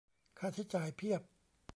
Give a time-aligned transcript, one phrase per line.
[0.39, 1.21] ค่าใช้จ่ายเพียบ